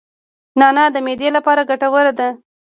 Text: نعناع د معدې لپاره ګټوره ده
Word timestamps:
نعناع 0.59 0.87
د 0.93 0.97
معدې 1.05 1.29
لپاره 1.37 1.67
ګټوره 1.69 2.11
ده 2.19 2.29